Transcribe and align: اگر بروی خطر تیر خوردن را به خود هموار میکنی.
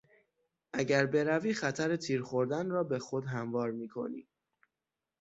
اگر 0.73 1.05
بروی 1.05 1.53
خطر 1.53 1.95
تیر 1.95 2.21
خوردن 2.21 2.69
را 2.69 2.83
به 2.83 2.99
خود 2.99 3.25
هموار 3.25 3.71
میکنی. 3.71 4.27